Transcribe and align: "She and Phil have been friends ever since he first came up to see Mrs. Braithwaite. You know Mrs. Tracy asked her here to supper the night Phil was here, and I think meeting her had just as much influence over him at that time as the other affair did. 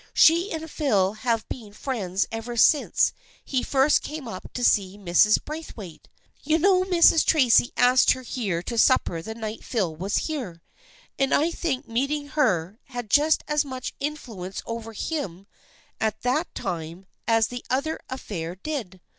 "She 0.15 0.51
and 0.51 0.67
Phil 0.67 1.13
have 1.13 1.47
been 1.47 1.73
friends 1.73 2.27
ever 2.31 2.57
since 2.57 3.13
he 3.45 3.61
first 3.61 4.01
came 4.01 4.27
up 4.27 4.51
to 4.53 4.63
see 4.63 4.97
Mrs. 4.97 5.37
Braithwaite. 5.45 6.09
You 6.41 6.57
know 6.57 6.83
Mrs. 6.85 7.23
Tracy 7.23 7.71
asked 7.77 8.13
her 8.13 8.23
here 8.23 8.63
to 8.63 8.79
supper 8.79 9.21
the 9.21 9.35
night 9.35 9.63
Phil 9.63 9.95
was 9.95 10.17
here, 10.25 10.63
and 11.19 11.35
I 11.35 11.51
think 11.51 11.87
meeting 11.87 12.29
her 12.29 12.79
had 12.85 13.11
just 13.11 13.43
as 13.47 13.63
much 13.63 13.93
influence 13.99 14.63
over 14.65 14.93
him 14.93 15.45
at 15.99 16.21
that 16.21 16.55
time 16.55 17.05
as 17.27 17.49
the 17.49 17.63
other 17.69 17.99
affair 18.09 18.55
did. 18.55 19.01